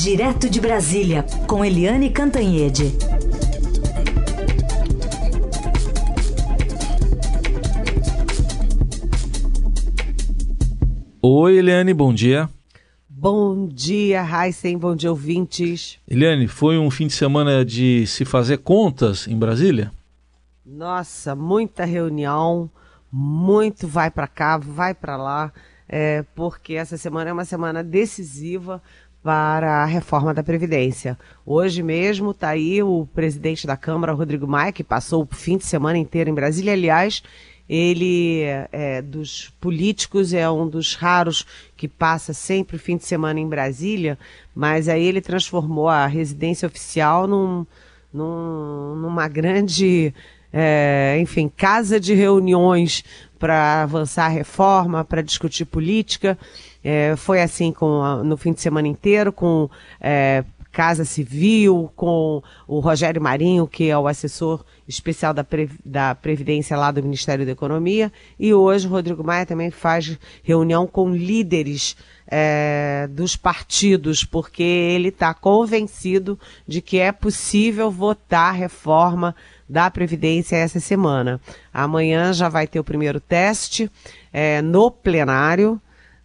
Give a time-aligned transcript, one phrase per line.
[0.00, 2.96] Direto de Brasília, com Eliane Cantanhede.
[11.20, 12.48] Oi, Eliane, bom dia.
[13.08, 15.98] Bom dia, Heisen, bom dia, ouvintes.
[16.06, 19.90] Eliane, foi um fim de semana de se fazer contas em Brasília?
[20.64, 22.70] Nossa, muita reunião,
[23.10, 25.52] muito vai para cá, vai para lá,
[25.88, 28.80] é, porque essa semana é uma semana decisiva
[29.22, 31.18] para a reforma da Previdência.
[31.44, 35.64] Hoje mesmo está aí o presidente da Câmara, Rodrigo Maia, que passou o fim de
[35.64, 36.72] semana inteiro em Brasília.
[36.72, 37.22] Aliás,
[37.68, 38.42] ele,
[38.72, 41.44] é, dos políticos, é um dos raros
[41.76, 44.18] que passa sempre o fim de semana em Brasília,
[44.54, 47.66] mas aí ele transformou a residência oficial num,
[48.12, 50.14] num, numa grande,
[50.50, 53.04] é, enfim, casa de reuniões
[53.38, 56.38] para avançar a reforma, para discutir política.
[56.90, 59.68] É, foi assim com a, no fim de semana inteiro, com
[60.00, 60.42] é,
[60.72, 66.78] Casa Civil, com o Rogério Marinho, que é o assessor especial da, Pre, da Previdência
[66.78, 71.94] lá do Ministério da Economia, e hoje o Rodrigo Maia também faz reunião com líderes
[72.26, 79.36] é, dos partidos, porque ele está convencido de que é possível votar reforma
[79.68, 81.38] da Previdência essa semana.
[81.70, 83.90] Amanhã já vai ter o primeiro teste
[84.32, 85.78] é, no plenário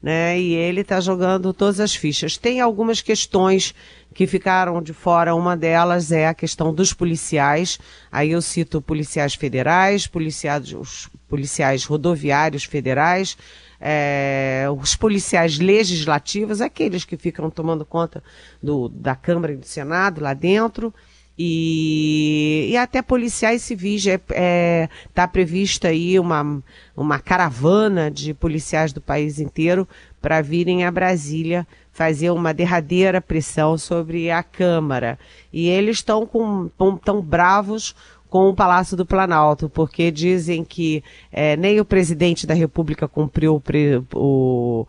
[0.04, 0.38] né?
[0.38, 2.36] E ele está jogando todas as fichas.
[2.36, 3.74] Tem algumas questões
[4.14, 5.34] que ficaram de fora.
[5.34, 7.80] Uma delas é a questão dos policiais.
[8.12, 13.38] Aí eu cito policiais federais, policiais, os policiais rodoviários federais,
[13.80, 18.22] é, os policiais legislativos, aqueles que ficam tomando conta
[18.62, 20.94] do, da Câmara e do Senado lá dentro.
[21.38, 26.62] E, e até policiais civis está é, tá prevista aí uma,
[26.96, 29.88] uma caravana de policiais do país inteiro
[30.22, 35.18] para virem a Brasília fazer uma derradeira pressão sobre a Câmara.
[35.52, 36.70] E eles estão com,
[37.04, 37.96] tão bravos
[38.34, 43.62] com o Palácio do Planalto, porque dizem que é, nem o presidente da República cumpriu
[44.12, 44.88] o, o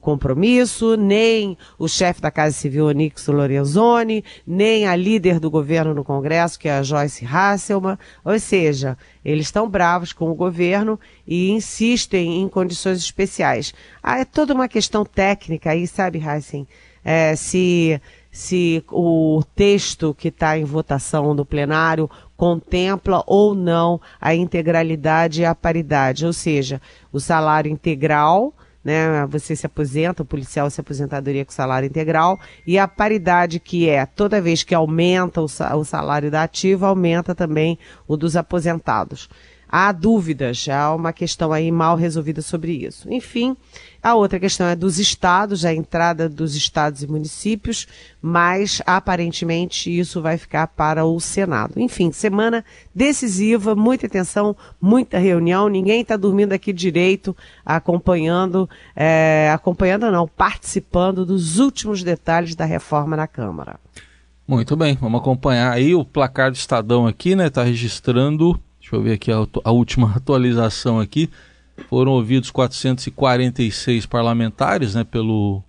[0.00, 6.04] compromisso, nem o chefe da Casa Civil, Onix Lorenzoni, nem a líder do governo no
[6.04, 7.98] Congresso, que é a Joyce Hasselman.
[8.24, 13.74] Ou seja, eles estão bravos com o governo e insistem em condições especiais.
[14.02, 16.66] Ah, é toda uma questão técnica aí, sabe, Heisen?
[17.04, 18.00] É, se
[18.30, 25.44] se o texto que está em votação no plenário contempla ou não a integralidade e
[25.44, 26.80] a paridade, ou seja,
[27.12, 28.54] o salário integral,
[28.84, 33.88] né, você se aposenta, o policial se aposentadoria com salário integral, e a paridade que
[33.88, 39.28] é, toda vez que aumenta o salário da ativa, aumenta também o dos aposentados
[39.70, 43.12] há dúvidas, há uma questão aí mal resolvida sobre isso.
[43.12, 43.56] Enfim,
[44.02, 47.86] a outra questão é dos estados, a entrada dos estados e municípios,
[48.20, 51.74] mas aparentemente isso vai ficar para o Senado.
[51.76, 52.64] Enfim, semana
[52.94, 61.24] decisiva, muita atenção, muita reunião, ninguém está dormindo aqui direito, acompanhando, é, acompanhando não, participando
[61.24, 63.78] dos últimos detalhes da reforma na Câmara.
[64.48, 67.46] Muito bem, vamos acompanhar aí o placar do Estadão aqui, né?
[67.46, 68.58] Está registrando
[68.90, 71.30] Deixa eu ver aqui a, a última atualização aqui.
[71.88, 75.62] Foram ouvidos 446 parlamentares, né, pelo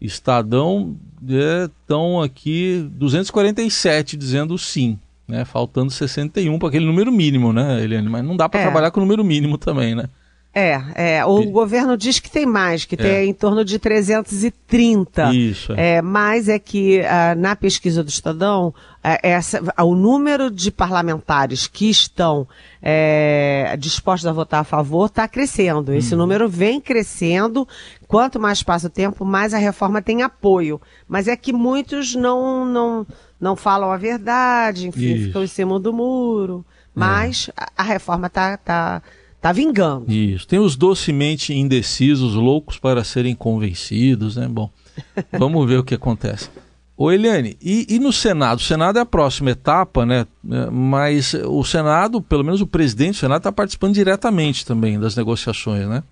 [0.00, 0.96] Estadão.
[1.22, 4.98] Estão é, aqui 247 dizendo sim,
[5.28, 8.08] né, faltando 61 para aquele número mínimo, né, Eliane?
[8.08, 8.62] Mas não dá para é.
[8.62, 10.08] trabalhar com o número mínimo também, né?
[10.52, 12.98] É, é, o governo diz que tem mais, que é.
[12.98, 15.32] tem em torno de 330.
[15.32, 15.72] Isso.
[15.74, 18.74] É, mas é que uh, na pesquisa do Estadão, uh,
[19.22, 22.48] essa, uh, o número de parlamentares que estão
[22.82, 25.94] é, dispostos a votar a favor está crescendo.
[25.94, 26.18] Esse hum.
[26.18, 27.66] número vem crescendo.
[28.08, 30.80] Quanto mais passa o tempo, mais a reforma tem apoio.
[31.06, 33.06] Mas é que muitos não, não,
[33.40, 35.26] não falam a verdade, enfim, Isso.
[35.26, 36.66] ficam em cima do muro.
[36.92, 37.52] Mas é.
[37.56, 38.56] a, a reforma está.
[38.56, 39.02] Tá, tá
[39.40, 40.10] Tá vingando.
[40.12, 40.46] Isso.
[40.46, 44.46] Tem os docemente indecisos, loucos para serem convencidos, né?
[44.48, 44.70] Bom,
[45.38, 46.50] vamos ver o que acontece.
[46.96, 48.58] Ô Eliane, e, e, no Senado?
[48.58, 50.26] O Senado é a próxima etapa, né?
[50.50, 55.16] É, mas o Senado, pelo menos o presidente do Senado, está participando diretamente também das
[55.16, 56.02] negociações, né?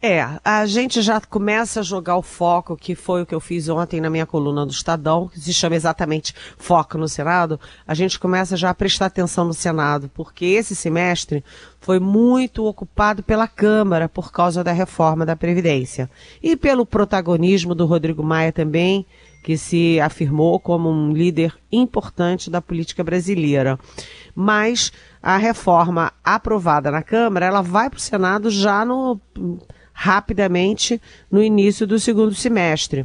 [0.00, 3.68] É, a gente já começa a jogar o foco, que foi o que eu fiz
[3.68, 7.58] ontem na minha coluna do Estadão, que se chama exatamente Foco no Senado.
[7.84, 11.44] A gente começa já a prestar atenção no Senado, porque esse semestre
[11.80, 16.08] foi muito ocupado pela Câmara por causa da reforma da Previdência.
[16.40, 19.04] E pelo protagonismo do Rodrigo Maia também,
[19.42, 23.76] que se afirmou como um líder importante da política brasileira.
[24.32, 29.20] Mas a reforma aprovada na Câmara, ela vai para o Senado já no
[30.00, 33.04] rapidamente no início do segundo semestre.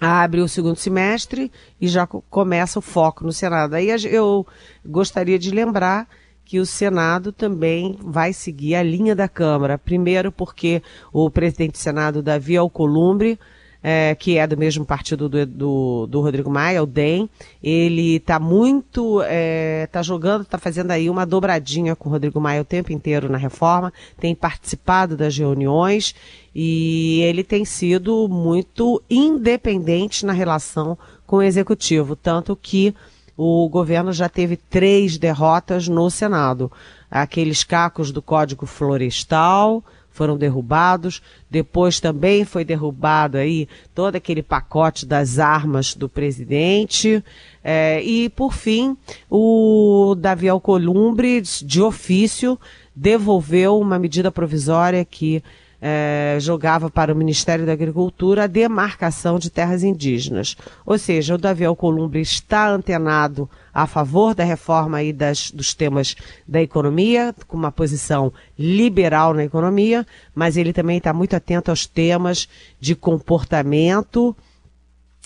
[0.00, 3.74] abre o segundo semestre e já começa o foco no Senado.
[3.74, 4.46] Aí eu
[4.86, 6.08] gostaria de lembrar
[6.46, 9.76] que o Senado também vai seguir a linha da Câmara.
[9.76, 10.82] Primeiro, porque
[11.12, 13.38] o presidente do Senado, Davi Alcolumbre,
[13.82, 17.28] é, que é do mesmo partido do, do, do Rodrigo Maia, o DEM,
[17.62, 22.40] ele está muito, está é, tá jogando, está fazendo aí uma dobradinha com o Rodrigo
[22.40, 26.14] Maia o tempo inteiro na reforma, tem participado das reuniões
[26.54, 32.94] e ele tem sido muito independente na relação com o executivo, tanto que
[33.36, 36.72] o governo já teve três derrotas no Senado.
[37.08, 39.84] Aqueles cacos do Código Florestal,
[40.18, 41.22] foram derrubados.
[41.48, 47.22] Depois também foi derrubado aí todo aquele pacote das armas do presidente.
[47.62, 48.96] É, e, por fim,
[49.30, 52.58] o Davi Alcolumbre, de ofício,
[52.94, 55.40] devolveu uma medida provisória que
[55.80, 60.56] é, jogava para o Ministério da Agricultura a demarcação de terras indígenas.
[60.84, 63.48] Ou seja, o Davi Alcolumbre está antenado
[63.82, 66.16] a favor da reforma e das, dos temas
[66.46, 70.04] da economia, com uma posição liberal na economia,
[70.34, 72.48] mas ele também está muito atento aos temas
[72.80, 74.36] de comportamento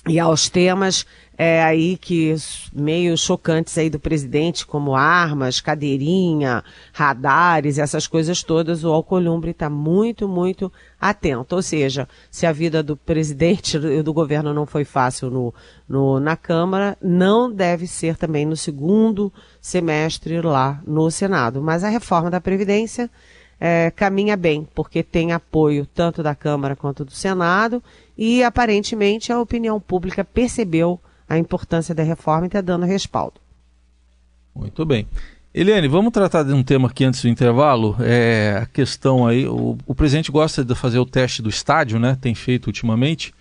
[0.06, 1.06] e aos temas
[1.38, 2.34] é, aí que
[2.74, 6.62] meio chocantes aí do presidente, como armas, cadeirinha,
[6.92, 10.70] radares, essas coisas todas, o Alcolumbre está muito, muito
[11.02, 11.56] atento.
[11.56, 15.54] Ou seja, se a vida do presidente e do governo não foi fácil no,
[15.88, 21.60] no, na Câmara, não deve ser também no segundo semestre lá no Senado.
[21.60, 23.10] Mas a reforma da Previdência
[23.58, 27.82] é, caminha bem, porque tem apoio tanto da Câmara quanto do Senado,
[28.16, 33.40] e aparentemente a opinião pública percebeu a importância da reforma e está dando respaldo.
[34.54, 35.06] Muito bem.
[35.54, 37.94] Eliane, vamos tratar de um tema aqui antes do intervalo.
[38.00, 39.46] É a questão aí.
[39.46, 42.16] O, o, presidente gosta de fazer o teste do estádio, né?
[42.18, 43.34] Tem feito ultimamente.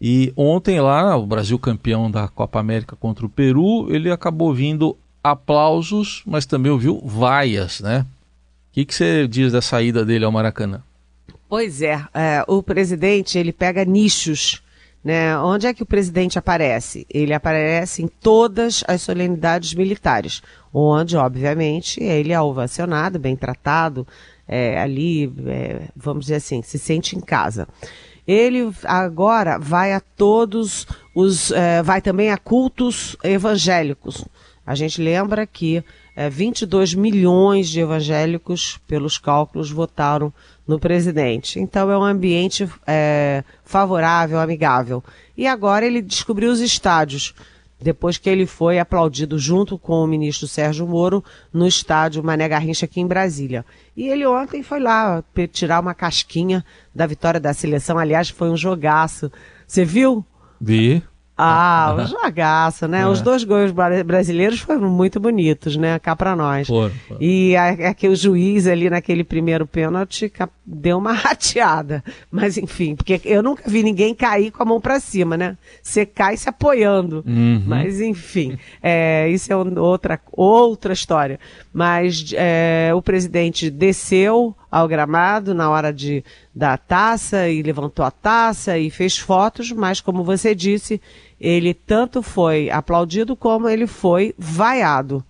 [0.00, 4.96] E ontem lá, o Brasil campeão da Copa América contra o Peru, ele acabou vindo
[5.22, 8.06] aplausos, mas também ouviu vaias, né?
[8.70, 10.80] O que, que você diz da saída dele ao Maracanã?
[11.48, 14.62] Pois é, é o presidente ele pega nichos
[15.08, 15.38] né?
[15.38, 17.06] Onde é que o presidente aparece?
[17.08, 24.06] Ele aparece em todas as solenidades militares, onde, obviamente, ele é ovacionado, bem tratado,
[24.46, 27.66] é, ali, é, vamos dizer assim, se sente em casa.
[28.26, 34.26] Ele agora vai a todos os, é, vai também a cultos evangélicos.
[34.66, 35.82] A gente lembra que
[36.18, 40.34] é, 22 milhões de evangélicos, pelos cálculos, votaram
[40.66, 41.60] no presidente.
[41.60, 45.00] Então é um ambiente é, favorável, amigável.
[45.36, 47.32] E agora ele descobriu os estádios,
[47.80, 51.22] depois que ele foi aplaudido junto com o ministro Sérgio Moro
[51.52, 53.64] no estádio Mané Garrincha aqui em Brasília.
[53.96, 55.22] E ele ontem foi lá
[55.52, 57.96] tirar uma casquinha da vitória da seleção.
[57.96, 59.30] Aliás, foi um jogaço.
[59.68, 60.26] Você viu?
[60.60, 61.00] Vi.
[61.38, 63.02] Ah, o jogaço, né?
[63.02, 63.06] É.
[63.06, 63.70] Os dois gols
[64.04, 65.96] brasileiros foram muito bonitos, né?
[66.00, 66.66] Cá pra nós.
[66.66, 67.22] Foram, foram.
[67.22, 70.32] E aquele juiz ali naquele primeiro pênalti
[70.66, 72.02] deu uma rateada.
[72.30, 75.56] Mas enfim, porque eu nunca vi ninguém cair com a mão para cima, né?
[75.80, 77.22] Você cai se apoiando.
[77.24, 77.62] Uhum.
[77.64, 81.38] Mas enfim, é, isso é outra, outra história.
[81.72, 86.24] Mas é, o presidente desceu ao gramado na hora de
[86.54, 91.00] da taça e levantou a taça e fez fotos, mas como você disse,
[91.40, 95.24] ele tanto foi aplaudido como ele foi vaiado.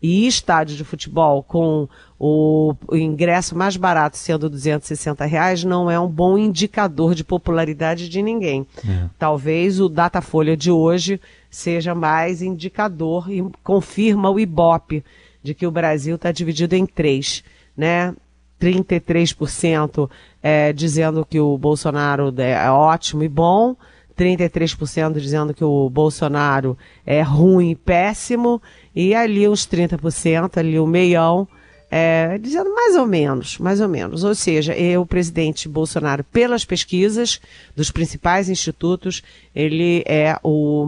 [0.00, 6.08] E estádio de futebol com o ingresso mais barato sendo 260 reais não é um
[6.08, 8.66] bom indicador de popularidade de ninguém.
[8.88, 9.08] É.
[9.18, 15.04] Talvez o Datafolha de hoje seja mais indicador e confirma o Ibope
[15.42, 17.42] de que o Brasil está dividido em três,
[17.76, 18.14] né?
[18.60, 20.10] 33%
[20.42, 23.76] é, dizendo que o Bolsonaro é ótimo e bom,
[24.18, 28.60] 33% dizendo que o Bolsonaro é ruim e péssimo,
[28.94, 31.46] e ali uns 30%, ali o meião,
[31.90, 34.24] é, dizendo mais ou menos, mais ou menos.
[34.24, 37.40] Ou seja, o presidente Bolsonaro, pelas pesquisas
[37.74, 39.22] dos principais institutos,
[39.54, 40.86] ele é o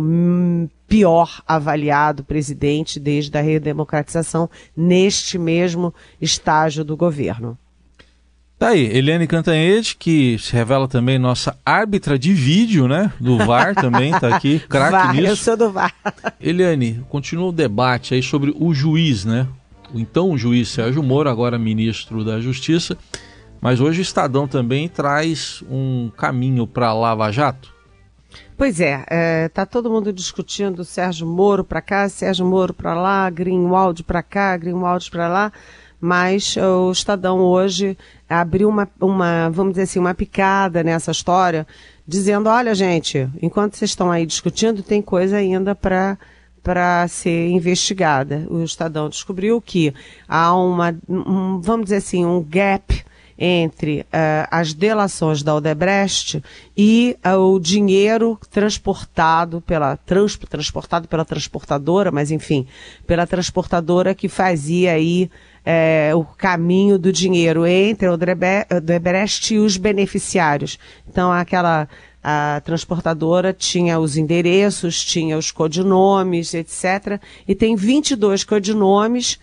[0.87, 7.57] pior avaliado presidente desde a redemocratização neste mesmo estágio do governo.
[8.59, 13.11] Tá aí, Eliane Cantanhede, que se revela também nossa árbitra de vídeo, né?
[13.19, 15.29] Do VAR também, tá aqui, craque nisso.
[15.29, 15.95] Eu sou do VAR.
[16.39, 19.47] Eliane, continua o debate aí sobre o juiz, né?
[19.93, 22.97] O então juiz Sérgio Moro, agora ministro da Justiça.
[23.61, 27.75] Mas hoje o Estadão também traz um caminho para Lava Jato.
[28.57, 33.29] Pois é, é, tá todo mundo discutindo Sérgio Moro para cá, Sérgio Moro para lá,
[33.29, 35.53] Greenwald para cá, Greenwald para lá
[36.01, 37.97] mas o Estadão hoje
[38.29, 41.67] abriu uma, uma, vamos dizer assim, uma picada nessa história,
[42.07, 46.17] dizendo: olha, gente, enquanto vocês estão aí discutindo, tem coisa ainda para
[46.63, 48.47] para ser investigada.
[48.49, 49.95] O Estadão descobriu que
[50.29, 53.05] há uma, um, vamos dizer assim, um gap
[53.43, 56.43] entre uh, as delações da Odebrecht
[56.77, 62.67] e uh, o dinheiro transportado pela trans, transportado pela transportadora, mas enfim,
[63.07, 65.31] pela transportadora que fazia aí
[65.65, 70.79] é, o caminho do dinheiro entre o Odebrecht e os beneficiários.
[71.09, 71.89] Então, aquela
[72.23, 77.21] a transportadora tinha os endereços, tinha os codinomes, etc.
[77.49, 79.39] E tem 22 codinomes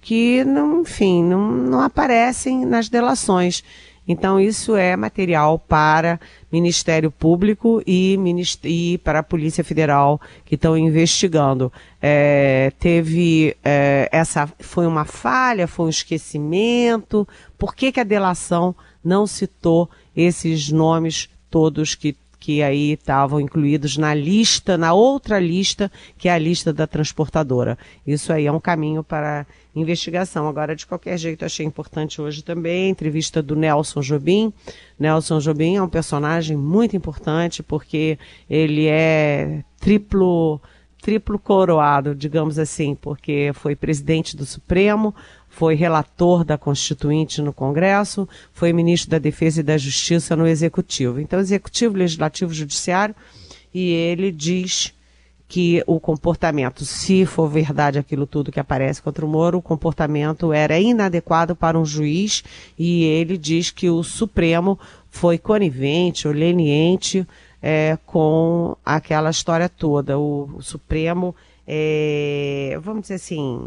[0.00, 3.62] que, não, enfim, não, não aparecem nas delações.
[4.06, 6.18] Então, isso é material para
[6.50, 8.18] Ministério Público e,
[8.64, 11.72] e para a Polícia Federal que estão investigando.
[12.00, 17.28] É, teve é, essa foi uma falha, foi um esquecimento.
[17.56, 18.74] Por que, que a delação
[19.04, 25.88] não citou esses nomes todos que que aí estavam incluídos na lista, na outra lista,
[26.18, 27.78] que é a lista da transportadora.
[28.04, 30.48] Isso aí é um caminho para investigação.
[30.48, 34.52] Agora, de qualquer jeito, achei importante hoje também a entrevista do Nelson Jobim.
[34.98, 38.18] Nelson Jobim é um personagem muito importante porque
[38.50, 40.60] ele é triplo
[41.00, 45.12] triplo coroado, digamos assim, porque foi presidente do Supremo,
[45.52, 51.20] foi relator da Constituinte no Congresso, foi ministro da Defesa e da Justiça no Executivo.
[51.20, 53.14] Então, Executivo, Legislativo, Judiciário,
[53.72, 54.94] e ele diz
[55.46, 60.54] que o comportamento, se for verdade aquilo tudo que aparece contra o Moro, o comportamento
[60.54, 62.42] era inadequado para um juiz
[62.78, 64.78] e ele diz que o Supremo
[65.10, 67.26] foi conivente ou leniente
[67.60, 70.18] é, com aquela história toda.
[70.18, 71.36] O, o Supremo,
[71.68, 73.60] é, vamos dizer assim,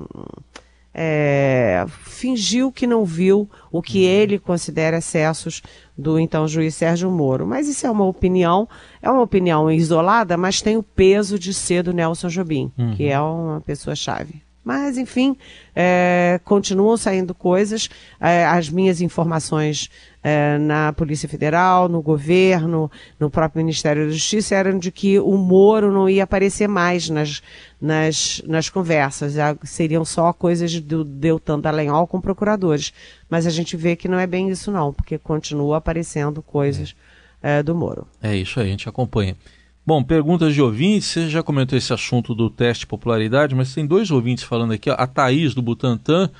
[0.97, 4.09] é, fingiu que não viu o que uhum.
[4.09, 5.61] ele considera excessos
[5.97, 7.45] do então juiz Sérgio Moro.
[7.45, 8.67] Mas isso é uma opinião,
[9.01, 12.95] é uma opinião isolada, mas tem o peso de ser do Nelson Jobim, uhum.
[12.95, 14.41] que é uma pessoa-chave.
[14.63, 15.37] Mas, enfim,
[15.75, 17.87] é, continuam saindo coisas.
[18.19, 19.91] É, as minhas informações
[20.27, 22.89] é, na Polícia Federal, no governo,
[23.19, 27.43] no próprio Ministério da Justiça, eram de que o Moro não ia aparecer mais nas,
[27.79, 29.35] nas, nas conversas.
[29.65, 32.91] Seriam só coisas do Deltan Dallagnol com procuradores.
[33.29, 36.95] Mas a gente vê que não é bem isso, não, porque continua aparecendo coisas
[37.43, 37.61] é.
[37.61, 38.07] do Moro.
[38.19, 39.37] É isso aí, a gente acompanha.
[39.85, 43.85] Bom, perguntas de ouvintes, você já comentou esse assunto do teste de popularidade, mas tem
[43.85, 46.31] dois ouvintes falando aqui, a Thaís do Butantan,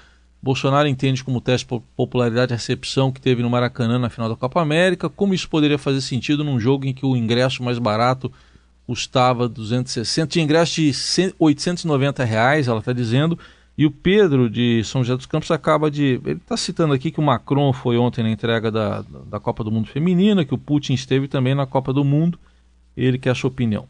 [0.45, 4.35] Bolsonaro entende como teste de popularidade a recepção que teve no Maracanã na final da
[4.35, 8.31] Copa América, como isso poderia fazer sentido num jogo em que o ingresso mais barato
[8.85, 10.93] custava 260, tinha ingresso de
[11.39, 13.39] 890 reais, ela está dizendo,
[13.75, 16.21] e o Pedro de São José dos Campos acaba de.
[16.23, 19.71] Ele está citando aqui que o Macron foi ontem na entrega da, da Copa do
[19.71, 22.37] Mundo Feminina, que o Putin esteve também na Copa do Mundo
[22.95, 23.87] ele quer a sua opinião.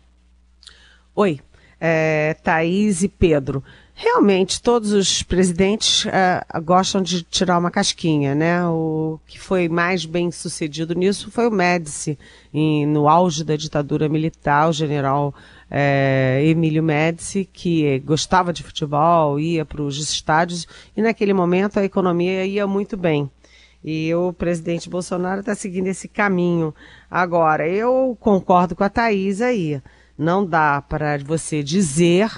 [1.13, 1.41] Oi,
[1.79, 3.61] é, Thaís e Pedro.
[3.97, 8.67] Realmente, todos os presidentes é, gostam de tirar uma casquinha, né?
[8.67, 12.19] O que foi mais bem sucedido nisso foi o Médici,
[12.53, 15.33] em, no auge da ditadura militar, o general
[15.71, 21.85] é, Emílio Médici, que gostava de futebol, ia para os estádios, e naquele momento a
[21.85, 23.31] economia ia muito bem.
[23.81, 26.75] E o presidente Bolsonaro está seguindo esse caminho.
[27.09, 29.81] Agora, eu concordo com a Thaís aí.
[30.17, 32.31] Não dá para você dizer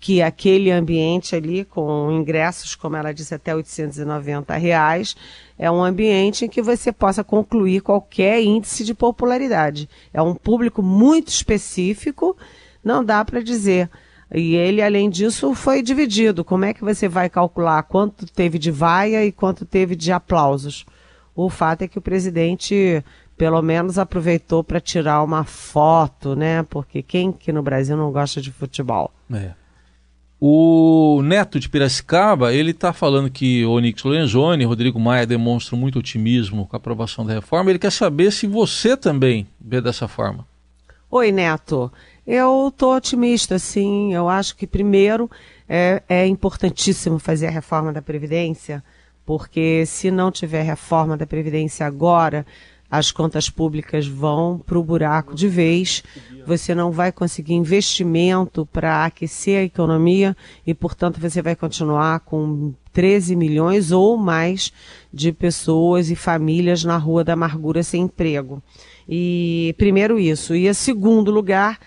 [0.00, 5.16] que aquele ambiente ali, com ingressos, como ela disse, até 890 reais,
[5.58, 9.88] é um ambiente em que você possa concluir qualquer índice de popularidade.
[10.12, 12.36] É um público muito específico,
[12.82, 13.90] não dá para dizer.
[14.32, 16.44] E ele, além disso, foi dividido.
[16.44, 20.84] Como é que você vai calcular quanto teve de vaia e quanto teve de aplausos?
[21.34, 23.02] O fato é que o presidente,
[23.36, 26.62] pelo menos, aproveitou para tirar uma foto, né?
[26.64, 29.10] Porque quem que no Brasil não gosta de futebol?
[29.32, 29.52] É.
[30.40, 35.98] O Neto de Piracicaba, ele está falando que o Onix Lorenzoni Rodrigo Maia demonstram muito
[35.98, 37.70] otimismo com a aprovação da reforma.
[37.70, 40.46] Ele quer saber se você também vê dessa forma.
[41.10, 41.90] Oi, Neto.
[42.24, 44.14] Eu estou otimista, sim.
[44.14, 45.28] Eu acho que, primeiro,
[45.68, 48.84] é, é importantíssimo fazer a reforma da Previdência,
[49.26, 52.46] porque se não tiver reforma da Previdência agora,
[52.90, 56.02] as contas públicas vão para o buraco de vez,
[56.46, 60.34] você não vai conseguir investimento para aquecer a economia
[60.66, 64.72] e, portanto, você vai continuar com 13 milhões ou mais
[65.12, 68.62] de pessoas e famílias na rua da amargura sem emprego.
[69.06, 70.54] E primeiro isso.
[70.54, 71.78] E, em segundo lugar,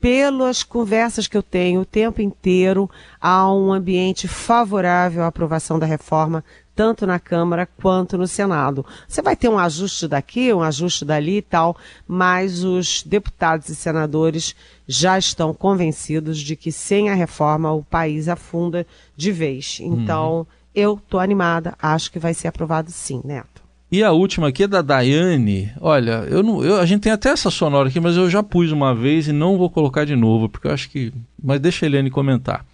[0.00, 5.86] pelas conversas que eu tenho o tempo inteiro, há um ambiente favorável à aprovação da
[5.86, 6.44] reforma
[6.78, 8.86] tanto na Câmara quanto no Senado.
[9.08, 13.74] Você vai ter um ajuste daqui, um ajuste dali e tal, mas os deputados e
[13.74, 14.54] senadores
[14.86, 19.80] já estão convencidos de que sem a reforma o país afunda de vez.
[19.82, 20.46] Então, uhum.
[20.72, 23.60] eu estou animada, acho que vai ser aprovado sim, Neto.
[23.90, 25.72] E a última aqui é da Daiane.
[25.80, 28.70] Olha, eu não, eu, a gente tem até essa sonora aqui, mas eu já pus
[28.70, 31.12] uma vez e não vou colocar de novo, porque eu acho que.
[31.42, 32.64] Mas deixa a Eliane comentar.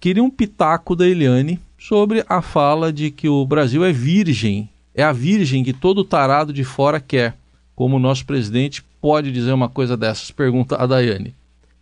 [0.00, 4.70] Queria um pitaco da Eliane sobre a fala de que o Brasil é virgem.
[4.94, 7.36] É a virgem que todo tarado de fora quer.
[7.76, 10.30] Como o nosso presidente pode dizer uma coisa dessas?
[10.30, 11.34] Pergunta a Daiane.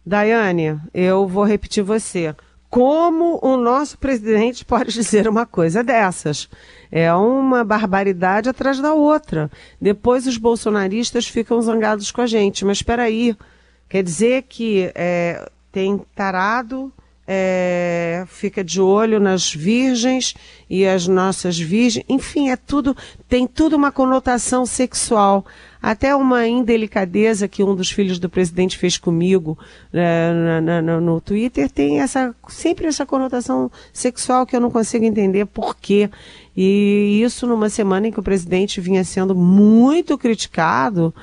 [0.04, 2.34] Daiane, eu vou repetir você.
[2.68, 6.48] Como o nosso presidente pode dizer uma coisa dessas?
[6.90, 9.48] É uma barbaridade atrás da outra.
[9.80, 12.64] Depois os bolsonaristas ficam zangados com a gente.
[12.64, 13.36] Mas espera aí,
[13.88, 16.92] quer dizer que é, tem tarado,
[17.30, 20.34] é, fica de olho nas virgens
[20.68, 22.02] e as nossas virgens.
[22.08, 22.96] Enfim, é tudo
[23.28, 25.44] tem tudo uma conotação sexual.
[25.80, 29.58] Até uma indelicadeza que um dos filhos do presidente fez comigo
[29.92, 35.04] é, na, na, no Twitter tem essa sempre essa conotação sexual que eu não consigo
[35.04, 36.08] entender por quê.
[36.56, 41.14] E isso numa semana em que o presidente vinha sendo muito criticado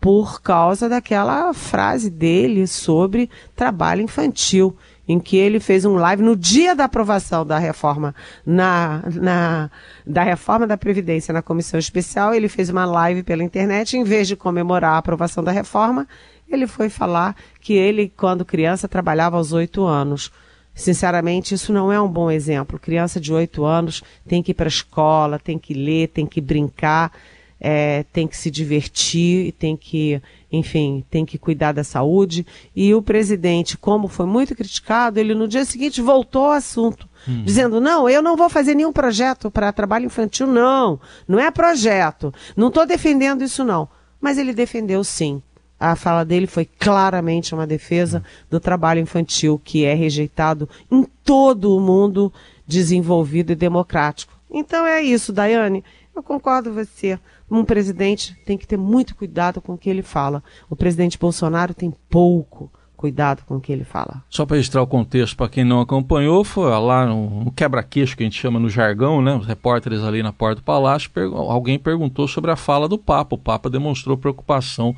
[0.00, 4.74] por causa daquela frase dele sobre trabalho infantil
[5.10, 8.14] em que ele fez um live no dia da aprovação da reforma
[8.46, 9.70] na, na
[10.06, 14.28] da reforma da previdência na comissão especial, ele fez uma live pela internet em vez
[14.28, 16.06] de comemorar a aprovação da reforma,
[16.48, 20.30] ele foi falar que ele quando criança trabalhava aos oito anos.
[20.72, 22.78] Sinceramente, isso não é um bom exemplo.
[22.78, 26.40] Criança de oito anos tem que ir para a escola, tem que ler, tem que
[26.40, 27.12] brincar
[27.60, 32.46] é, tem que se divertir e tem que, enfim, tem que cuidar da saúde.
[32.74, 37.42] E o presidente, como foi muito criticado, ele no dia seguinte voltou ao assunto, hum.
[37.44, 40.98] dizendo: não, eu não vou fazer nenhum projeto para trabalho infantil, não.
[41.28, 42.32] Não é projeto.
[42.56, 43.88] Não estou defendendo isso, não.
[44.20, 45.42] Mas ele defendeu sim.
[45.78, 51.74] A fala dele foi claramente uma defesa do trabalho infantil, que é rejeitado em todo
[51.74, 52.30] o mundo
[52.66, 54.38] desenvolvido e democrático.
[54.50, 55.82] Então é isso, Daiane.
[56.20, 57.18] Eu concordo com você
[57.50, 60.44] um presidente tem que ter muito cuidado com o que ele fala.
[60.68, 64.22] O presidente Bolsonaro tem pouco cuidado com o que ele fala.
[64.28, 68.22] Só para registrar o contexto, para quem não acompanhou, foi lá no, no quebra-queixo que
[68.22, 69.34] a gente chama no jargão, né?
[69.34, 73.34] Os repórteres ali na porta do palácio, alguém perguntou sobre a fala do Papa.
[73.34, 74.94] O Papa demonstrou preocupação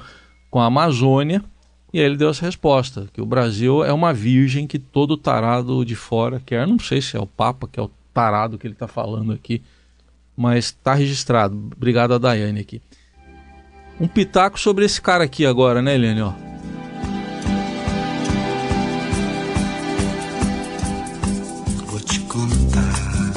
[0.51, 1.41] com a Amazônia
[1.93, 5.85] e aí ele deu essa resposta, que o Brasil é uma virgem que todo tarado
[5.85, 6.67] de fora quer.
[6.67, 9.63] Não sei se é o Papa que é o tarado que ele está falando aqui
[10.37, 11.71] mas está registrado.
[11.77, 12.81] Obrigado a Daiane aqui.
[14.01, 16.23] Um pitaco sobre esse cara aqui agora, né, Helene?
[16.23, 16.33] Ó.
[21.87, 23.33] Vou te contar,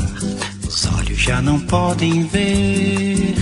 [0.67, 3.35] os olhos já não podem ver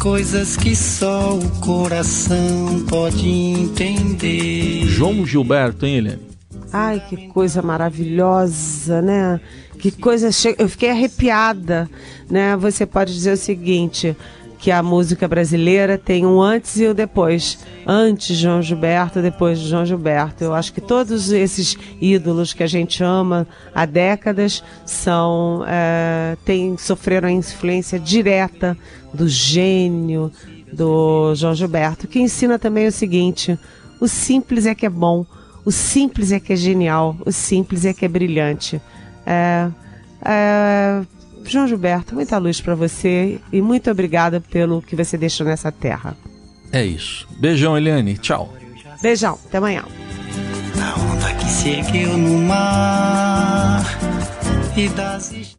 [0.00, 4.86] coisas que só o coração pode entender.
[4.86, 6.29] João Gilberto, hein, Helene?
[6.72, 9.40] Ai, que coisa maravilhosa, né?
[9.78, 10.30] Que coisa.
[10.30, 10.54] Che...
[10.58, 11.90] Eu fiquei arrepiada,
[12.30, 12.56] né?
[12.56, 14.16] Você pode dizer o seguinte:
[14.60, 17.58] que a música brasileira tem um antes e um depois.
[17.86, 20.44] Antes João Gilberto, depois de João Gilberto.
[20.44, 26.76] Eu acho que todos esses ídolos que a gente ama há décadas são é, tem,
[26.76, 28.76] sofreram a influência direta
[29.14, 30.30] do gênio
[30.70, 33.58] do João Gilberto, que ensina também o seguinte:
[33.98, 35.24] o simples é que é bom.
[35.70, 38.82] O simples é que é genial, o simples é que é brilhante.
[39.24, 39.68] É,
[40.24, 41.00] é,
[41.44, 46.16] João Gilberto, muita luz para você e muito obrigada pelo que você deixou nessa terra.
[46.72, 47.24] É isso.
[47.38, 48.18] Beijão, Eliane.
[48.18, 48.52] Tchau.
[49.00, 49.38] Beijão.
[49.46, 49.84] Até amanhã.
[50.82, 51.80] A onda que se
[52.16, 53.84] no mar
[54.76, 55.54] e das